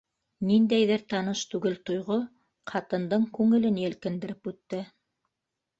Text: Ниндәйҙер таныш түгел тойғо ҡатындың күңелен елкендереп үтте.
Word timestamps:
Ниндәйҙер 0.51 1.03
таныш 1.13 1.43
түгел 1.51 1.77
тойғо 1.91 2.19
ҡатындың 2.73 3.29
күңелен 3.39 3.79
елкендереп 3.87 4.53
үтте. 4.55 4.83